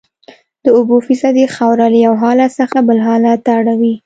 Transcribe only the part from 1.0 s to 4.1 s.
فیصدي خاوره له یو حالت څخه بل حالت ته اړوي